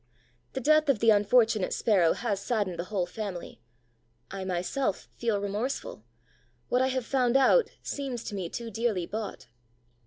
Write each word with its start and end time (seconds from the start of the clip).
The 0.53 0.59
death 0.61 0.89
of 0.89 0.97
the 0.97 1.11
unfortunate 1.11 1.73
Sparrow 1.75 2.13
has 2.13 2.41
saddened 2.41 2.79
the 2.79 2.85
whole 2.85 3.05
family. 3.05 3.61
I 4.31 4.43
myself 4.45 5.07
feel 5.15 5.39
remorseful: 5.39 6.03
what 6.69 6.81
I 6.81 6.87
have 6.87 7.05
found 7.05 7.37
out 7.37 7.69
seems 7.83 8.23
to 8.23 8.33
me 8.33 8.49
too 8.49 8.71
dearly 8.71 9.05
bought. 9.05 9.45